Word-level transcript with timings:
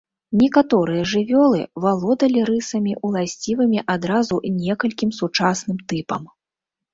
Некаторыя 0.41 1.01
жывёлы, 1.11 1.59
валодалі 1.83 2.39
рысамі, 2.49 2.95
уласцівымі 3.09 3.79
адразу 3.97 4.35
некалькім 4.63 5.13
сучасным 5.19 5.77
тыпам. 5.93 6.23